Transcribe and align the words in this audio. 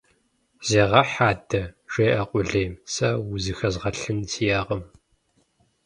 Зегъэхь 0.67 1.19
адэ!- 1.29 1.63
жеӀэ 1.91 2.23
къулейм.- 2.29 2.73
Сэ 2.93 3.09
узыхэзгъэлъын 3.33 4.19
сиӀэкъым. 4.31 4.83